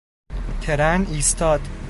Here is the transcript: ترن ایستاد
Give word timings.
ترن 0.61 1.05
ایستاد 1.09 1.61